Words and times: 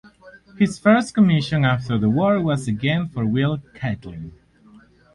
His 0.57 0.79
first 0.79 1.13
commission 1.13 1.63
after 1.63 1.95
the 1.99 2.09
war 2.09 2.41
was 2.41 2.67
again 2.67 3.07
for 3.09 3.23
Will 3.23 3.59
Catlin. 3.75 4.33